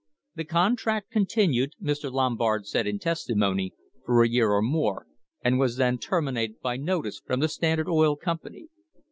[0.33, 2.11] The contract continued, Mr.
[2.11, 5.05] Lombard said in testimony, for a year or more,
[5.43, 8.69] and was then terminated by notice from the Standard Oil Company.